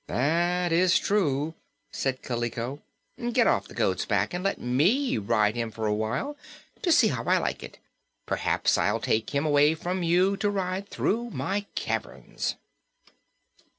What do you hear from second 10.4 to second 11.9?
ride through my